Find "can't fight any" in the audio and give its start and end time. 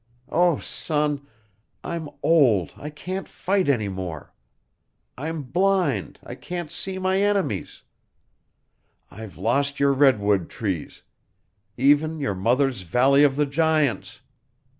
2.89-3.87